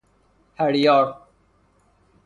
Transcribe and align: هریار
هریار 0.59 1.21